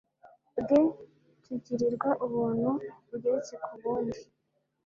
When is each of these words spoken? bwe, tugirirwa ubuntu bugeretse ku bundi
bwe, 0.61 0.79
tugirirwa 1.43 2.09
ubuntu 2.25 2.69
bugeretse 3.09 3.53
ku 3.65 3.71
bundi 3.81 4.19